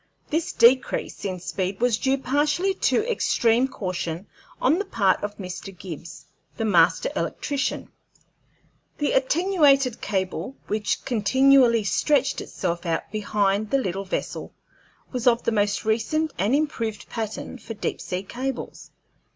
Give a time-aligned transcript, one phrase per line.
[0.31, 4.25] This decrease in speed was due partially to extreme caution
[4.59, 5.77] on the part of Mr.
[5.77, 6.25] Gibbs,
[6.57, 7.91] the Master Electrician.
[8.97, 14.55] The attenuated cable, which continually stretched itself out behind the little vessel,
[15.11, 18.89] was of the most recent and improved pattern for deep sea cables.